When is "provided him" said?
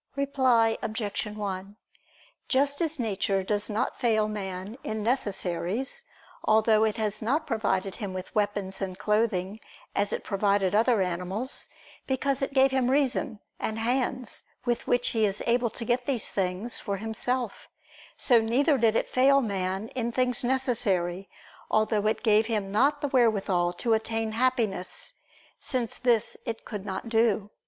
7.45-8.11